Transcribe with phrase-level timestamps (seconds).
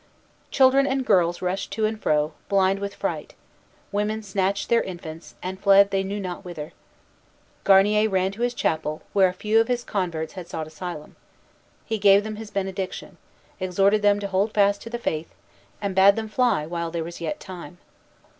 [0.49, 3.35] Children and girls rushed to and fro, blind with fright;
[3.91, 6.71] women snatched their infants, and fled they knew not whither.
[7.65, 11.17] Garnier ran to his chapel, where a few of his converts had sought asylum.
[11.85, 13.17] He gave them his benediction,
[13.59, 15.35] exhorted them to hold fast to the Faith,
[15.83, 17.77] and bade them fly while there was yet time.